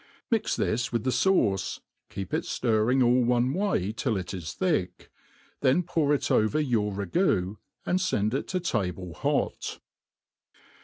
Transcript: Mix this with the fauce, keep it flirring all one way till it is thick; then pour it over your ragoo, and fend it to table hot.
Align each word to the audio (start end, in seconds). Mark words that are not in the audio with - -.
Mix 0.31 0.55
this 0.55 0.91
with 0.91 1.03
the 1.03 1.11
fauce, 1.11 1.79
keep 2.09 2.33
it 2.33 2.43
flirring 2.43 3.03
all 3.03 3.23
one 3.23 3.53
way 3.53 3.91
till 3.91 4.17
it 4.17 4.33
is 4.33 4.51
thick; 4.55 5.11
then 5.59 5.83
pour 5.83 6.11
it 6.11 6.31
over 6.31 6.59
your 6.59 6.91
ragoo, 6.91 7.57
and 7.85 8.01
fend 8.01 8.33
it 8.33 8.47
to 8.47 8.59
table 8.59 9.13
hot. 9.13 9.79